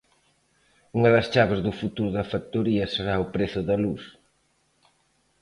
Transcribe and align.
Unha 0.97 1.09
das 1.15 1.29
chaves 1.33 1.63
do 1.65 1.71
futuro 1.81 2.09
da 2.17 2.29
factoría 2.33 2.91
será 2.93 3.15
o 3.23 3.29
prezo 3.35 3.59
da 3.69 3.75
luz. 3.83 4.03